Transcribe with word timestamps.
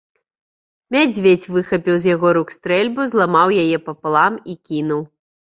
Мядзведзь 0.95 1.45
выхапіў 1.57 1.95
з 2.05 2.11
яго 2.15 2.27
рук 2.37 2.53
стрэльбу, 2.57 3.01
зламаў 3.15 3.47
яе 3.65 3.77
папалам 3.91 4.33
і 4.55 4.61
кінуў. 4.73 5.01